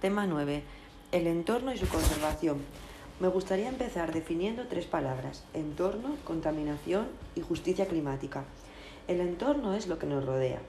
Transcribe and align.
Tema 0.00 0.28
9. 0.28 0.62
El 1.10 1.26
entorno 1.26 1.74
y 1.74 1.76
su 1.76 1.88
conservación. 1.88 2.58
Me 3.18 3.26
gustaría 3.26 3.68
empezar 3.68 4.12
definiendo 4.12 4.68
tres 4.68 4.86
palabras. 4.86 5.42
Entorno, 5.54 6.14
contaminación 6.22 7.08
y 7.34 7.40
justicia 7.40 7.88
climática. 7.88 8.44
El 9.08 9.20
entorno 9.20 9.74
es 9.74 9.88
lo 9.88 9.98
que 9.98 10.06
nos 10.06 10.24
rodea. 10.24 10.60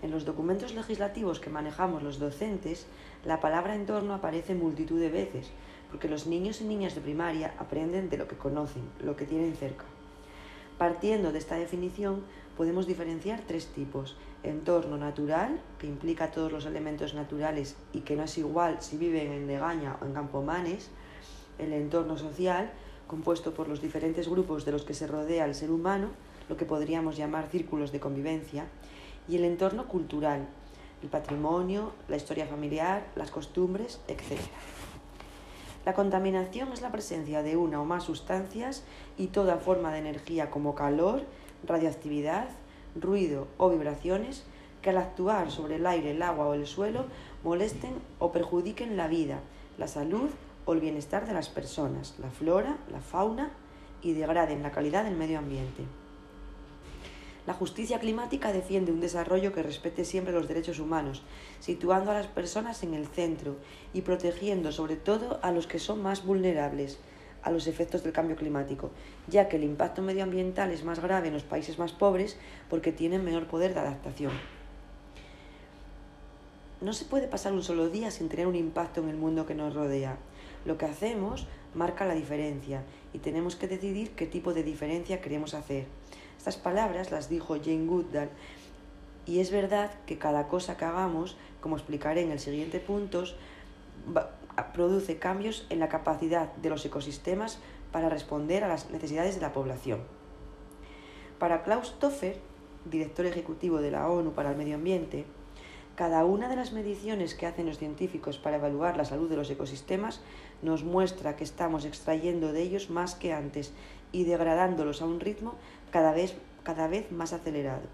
En 0.00 0.10
los 0.10 0.24
documentos 0.24 0.72
legislativos 0.72 1.40
que 1.40 1.50
manejamos 1.50 2.02
los 2.02 2.18
docentes, 2.18 2.86
la 3.26 3.38
palabra 3.38 3.74
entorno 3.74 4.14
aparece 4.14 4.54
multitud 4.54 4.98
de 4.98 5.10
veces, 5.10 5.50
porque 5.90 6.08
los 6.08 6.26
niños 6.26 6.62
y 6.62 6.64
niñas 6.64 6.94
de 6.94 7.02
primaria 7.02 7.52
aprenden 7.58 8.08
de 8.08 8.16
lo 8.16 8.28
que 8.28 8.38
conocen, 8.38 8.88
lo 8.98 9.14
que 9.14 9.26
tienen 9.26 9.54
cerca. 9.56 9.84
Partiendo 10.78 11.32
de 11.32 11.38
esta 11.38 11.56
definición, 11.56 12.22
podemos 12.56 12.86
diferenciar 12.86 13.42
tres 13.46 13.66
tipos. 13.66 14.16
Entorno 14.42 14.96
natural, 14.96 15.60
que 15.78 15.86
implica 15.86 16.30
todos 16.30 16.52
los 16.52 16.66
elementos 16.66 17.14
naturales 17.14 17.76
y 17.92 18.00
que 18.00 18.16
no 18.16 18.24
es 18.24 18.36
igual 18.38 18.78
si 18.80 18.96
viven 18.96 19.32
en 19.32 19.46
Legaña 19.46 19.96
o 20.00 20.04
en 20.04 20.12
Campomanes. 20.12 20.90
El 21.58 21.72
entorno 21.72 22.18
social, 22.18 22.70
compuesto 23.06 23.54
por 23.54 23.68
los 23.68 23.80
diferentes 23.80 24.28
grupos 24.28 24.64
de 24.64 24.72
los 24.72 24.84
que 24.84 24.94
se 24.94 25.06
rodea 25.06 25.46
el 25.46 25.54
ser 25.54 25.70
humano, 25.70 26.08
lo 26.48 26.56
que 26.56 26.66
podríamos 26.66 27.16
llamar 27.16 27.48
círculos 27.48 27.92
de 27.92 28.00
convivencia 28.00 28.66
y 29.28 29.36
el 29.36 29.44
entorno 29.44 29.88
cultural, 29.88 30.46
el 31.02 31.08
patrimonio, 31.08 31.92
la 32.08 32.16
historia 32.16 32.46
familiar, 32.46 33.06
las 33.16 33.30
costumbres, 33.30 34.00
etc. 34.08 34.40
La 35.84 35.92
contaminación 35.92 36.72
es 36.72 36.80
la 36.80 36.90
presencia 36.90 37.42
de 37.42 37.56
una 37.56 37.80
o 37.80 37.84
más 37.84 38.04
sustancias 38.04 38.84
y 39.18 39.28
toda 39.28 39.58
forma 39.58 39.92
de 39.92 39.98
energía 39.98 40.50
como 40.50 40.74
calor, 40.74 41.24
radioactividad, 41.66 42.48
ruido 43.00 43.48
o 43.58 43.70
vibraciones 43.70 44.44
que 44.82 44.90
al 44.90 44.98
actuar 44.98 45.50
sobre 45.50 45.76
el 45.76 45.86
aire, 45.86 46.10
el 46.10 46.22
agua 46.22 46.46
o 46.46 46.54
el 46.54 46.66
suelo 46.66 47.06
molesten 47.42 47.94
o 48.18 48.32
perjudiquen 48.32 48.96
la 48.96 49.08
vida, 49.08 49.40
la 49.78 49.88
salud 49.88 50.30
o 50.66 50.72
el 50.72 50.80
bienestar 50.80 51.26
de 51.26 51.34
las 51.34 51.48
personas, 51.48 52.14
la 52.18 52.30
flora, 52.30 52.76
la 52.90 53.00
fauna 53.00 53.50
y 54.02 54.12
degraden 54.12 54.62
la 54.62 54.72
calidad 54.72 55.04
del 55.04 55.16
medio 55.16 55.38
ambiente. 55.38 55.84
La 57.46 57.52
justicia 57.52 57.98
climática 57.98 58.52
defiende 58.52 58.90
un 58.90 59.00
desarrollo 59.00 59.52
que 59.52 59.62
respete 59.62 60.06
siempre 60.06 60.32
los 60.32 60.48
derechos 60.48 60.78
humanos, 60.78 61.22
situando 61.60 62.10
a 62.10 62.14
las 62.14 62.26
personas 62.26 62.82
en 62.82 62.94
el 62.94 63.06
centro 63.06 63.56
y 63.92 64.00
protegiendo 64.00 64.72
sobre 64.72 64.96
todo 64.96 65.38
a 65.42 65.50
los 65.50 65.66
que 65.66 65.78
son 65.78 66.02
más 66.02 66.24
vulnerables 66.24 66.98
a 67.44 67.50
los 67.50 67.66
efectos 67.66 68.02
del 68.02 68.12
cambio 68.12 68.36
climático, 68.36 68.90
ya 69.28 69.48
que 69.48 69.56
el 69.56 69.64
impacto 69.64 70.02
medioambiental 70.02 70.70
es 70.70 70.82
más 70.82 71.00
grave 71.00 71.28
en 71.28 71.34
los 71.34 71.44
países 71.44 71.78
más 71.78 71.92
pobres 71.92 72.38
porque 72.70 72.90
tienen 72.90 73.24
menor 73.24 73.46
poder 73.46 73.74
de 73.74 73.80
adaptación. 73.80 74.32
No 76.80 76.92
se 76.92 77.04
puede 77.04 77.28
pasar 77.28 77.52
un 77.52 77.62
solo 77.62 77.88
día 77.88 78.10
sin 78.10 78.28
tener 78.28 78.46
un 78.46 78.56
impacto 78.56 79.02
en 79.02 79.08
el 79.08 79.16
mundo 79.16 79.46
que 79.46 79.54
nos 79.54 79.74
rodea. 79.74 80.16
Lo 80.64 80.78
que 80.78 80.86
hacemos 80.86 81.46
marca 81.74 82.06
la 82.06 82.14
diferencia 82.14 82.82
y 83.12 83.18
tenemos 83.18 83.56
que 83.56 83.68
decidir 83.68 84.10
qué 84.12 84.26
tipo 84.26 84.54
de 84.54 84.62
diferencia 84.62 85.20
queremos 85.20 85.54
hacer. 85.54 85.86
Estas 86.38 86.56
palabras 86.56 87.10
las 87.10 87.28
dijo 87.28 87.56
Jane 87.62 87.86
Goodall 87.86 88.30
y 89.26 89.40
es 89.40 89.50
verdad 89.50 89.90
que 90.06 90.18
cada 90.18 90.48
cosa 90.48 90.76
que 90.76 90.84
hagamos, 90.84 91.36
como 91.60 91.76
explicaré 91.76 92.22
en 92.22 92.32
el 92.32 92.40
siguiente 92.40 92.80
punto, 92.80 93.24
produce 94.72 95.18
cambios 95.18 95.66
en 95.70 95.80
la 95.80 95.88
capacidad 95.88 96.52
de 96.54 96.70
los 96.70 96.84
ecosistemas 96.84 97.58
para 97.92 98.08
responder 98.08 98.64
a 98.64 98.68
las 98.68 98.90
necesidades 98.90 99.36
de 99.36 99.40
la 99.40 99.52
población. 99.52 100.00
Para 101.38 101.62
Klaus 101.62 101.98
Toffer, 101.98 102.38
director 102.84 103.26
ejecutivo 103.26 103.80
de 103.80 103.90
la 103.90 104.08
ONU 104.08 104.32
para 104.32 104.50
el 104.50 104.56
Medio 104.56 104.76
Ambiente, 104.76 105.24
cada 105.96 106.24
una 106.24 106.48
de 106.48 106.56
las 106.56 106.72
mediciones 106.72 107.36
que 107.36 107.46
hacen 107.46 107.66
los 107.66 107.78
científicos 107.78 108.38
para 108.38 108.56
evaluar 108.56 108.96
la 108.96 109.04
salud 109.04 109.30
de 109.30 109.36
los 109.36 109.48
ecosistemas 109.48 110.20
nos 110.60 110.82
muestra 110.82 111.36
que 111.36 111.44
estamos 111.44 111.84
extrayendo 111.84 112.52
de 112.52 112.62
ellos 112.62 112.90
más 112.90 113.14
que 113.14 113.32
antes 113.32 113.72
y 114.10 114.24
degradándolos 114.24 115.02
a 115.02 115.06
un 115.06 115.20
ritmo 115.20 115.54
cada 115.92 116.12
vez, 116.12 116.34
cada 116.64 116.88
vez 116.88 117.12
más 117.12 117.32
acelerado. 117.32 117.86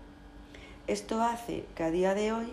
Esto 0.87 1.21
hace 1.23 1.67
que 1.75 1.83
a 1.83 1.91
día 1.91 2.15
de 2.15 2.33
hoy 2.33 2.47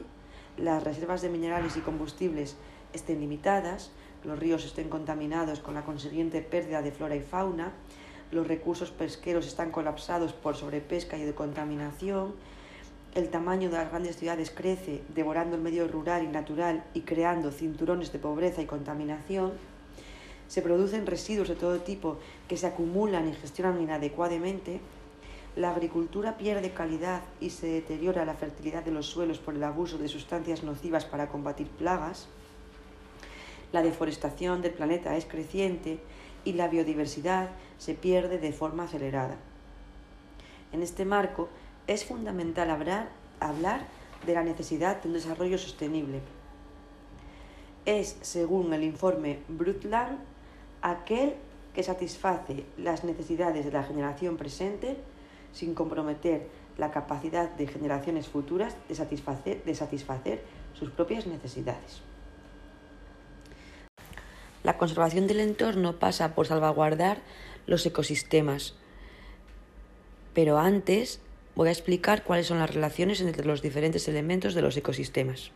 las 0.58 0.84
reservas 0.84 1.22
de 1.22 1.30
minerales 1.30 1.78
y 1.78 1.82
combustibles 1.82 2.58
estén 2.94 3.20
limitadas, 3.20 3.92
los 4.24 4.38
ríos 4.38 4.66
estén 4.66 4.90
contaminados 4.90 5.60
con 5.60 5.74
la 5.74 5.86
consiguiente 5.86 6.42
pérdida 6.42 6.82
de 6.82 6.92
flora 6.92 7.16
y 7.16 7.22
fauna, 7.22 7.74
los 8.32 8.48
recursos 8.48 8.92
pesqueros 8.92 9.48
están 9.48 9.72
colapsados 9.72 10.34
por 10.34 10.56
sobrepesca 10.56 11.18
y 11.18 11.24
de 11.24 11.34
contaminación, 11.34 12.34
el 13.16 13.30
tamaño 13.30 13.70
de 13.70 13.78
las 13.78 13.90
grandes 13.90 14.18
ciudades 14.18 14.52
crece, 14.52 15.02
devorando 15.16 15.56
el 15.56 15.62
medio 15.62 15.88
rural 15.88 16.24
y 16.24 16.28
natural 16.28 16.84
y 16.94 17.02
creando 17.02 17.52
cinturones 17.52 18.12
de 18.12 18.20
pobreza 18.20 18.62
y 18.62 18.66
contaminación. 18.66 19.54
Se 20.48 20.62
producen 20.62 21.08
residuos 21.08 21.48
de 21.48 21.56
todo 21.56 21.80
tipo 21.80 22.20
que 22.48 22.58
se 22.58 22.68
acumulan 22.68 23.28
y 23.28 23.34
gestionan 23.34 23.82
inadecuadamente. 23.82 24.82
La 25.56 25.72
agricultura 25.72 26.38
pierde 26.38 26.72
calidad 26.72 27.24
y 27.42 27.50
se 27.50 27.68
deteriora 27.68 28.24
la 28.24 28.36
fertilidad 28.36 28.84
de 28.84 28.92
los 28.92 29.08
suelos 29.08 29.40
por 29.40 29.56
el 29.56 29.64
abuso 29.64 29.98
de 29.98 30.08
sustancias 30.08 30.64
nocivas 30.64 31.06
para 31.06 31.28
combatir 31.28 31.68
plagas. 31.70 32.28
La 33.72 33.82
deforestación 33.82 34.62
del 34.62 34.72
planeta 34.72 35.18
es 35.18 35.26
creciente 35.26 36.00
y 36.46 36.54
la 36.54 36.68
biodiversidad 36.68 37.50
se 37.78 37.94
pierde 37.94 38.38
de 38.38 38.54
forma 38.54 38.84
acelerada. 38.84 39.36
En 40.72 40.82
este 40.82 41.06
marco, 41.06 41.50
es 41.88 42.06
fundamental 42.06 42.70
hablar, 42.70 43.88
de 44.26 44.34
la 44.34 44.44
necesidad 44.44 45.02
de 45.02 45.10
un 45.10 45.14
desarrollo 45.14 45.58
sostenible. 45.58 46.22
Es, 47.86 48.18
según 48.22 48.74
el 48.74 48.84
informe 48.84 49.40
Brundtland, 49.48 50.18
aquel 50.82 51.36
que 51.74 51.84
satisface 51.84 52.66
las 52.78 53.04
necesidades 53.04 53.64
de 53.64 53.72
la 53.72 53.84
generación 53.84 54.36
presente 54.36 54.98
sin 55.54 55.76
comprometer 55.76 56.48
la 56.78 56.92
capacidad 56.92 57.50
de 57.52 57.68
generaciones 57.68 58.28
futuras 58.28 58.76
de 58.90 58.96
satisfacer 59.76 60.42
sus 60.74 60.90
propias 60.92 61.28
necesidades. 61.28 62.02
La 64.68 64.78
conservación 64.78 65.28
del 65.28 65.40
entorno 65.40 65.98
pasa 65.98 66.36
por 66.36 66.46
salvaguardar 66.46 67.22
los 67.68 67.86
ecosistemas, 67.86 68.74
pero 70.34 70.60
antes 70.60 71.22
voy 71.56 71.70
a 71.70 71.72
explicar 71.72 72.26
cuáles 72.26 72.48
son 72.48 72.60
las 72.60 72.76
relaciones 72.76 73.22
entre 73.22 73.46
los 73.46 73.62
diferentes 73.62 74.10
elementos 74.10 74.56
de 74.56 74.62
los 74.62 74.76
ecosistemas. 74.76 75.52